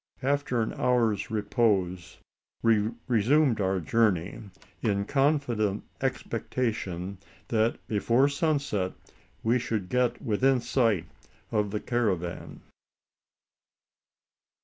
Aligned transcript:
After 0.23 0.63
an 0.63 0.73
hour's 0.73 1.29
repose, 1.29 2.17
we 2.63 2.89
resumed 3.07 3.61
our 3.61 3.79
journey 3.79 4.41
in 4.81 5.05
confident 5.05 5.83
expectation, 6.01 7.19
that 7.49 7.77
before 7.87 8.27
sunset 8.27 8.93
we 9.43 9.59
should 9.59 9.89
get 9.89 10.19
within 10.19 10.59
sight 10.59 11.05
of 11.51 11.69
the 11.69 11.79
caravan. 11.79 12.61